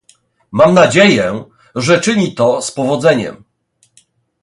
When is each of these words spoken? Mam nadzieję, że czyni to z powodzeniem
Mam 0.51 0.73
nadzieję, 0.73 1.45
że 1.75 1.99
czyni 2.01 2.35
to 2.35 2.61
z 2.61 2.71
powodzeniem 2.71 3.43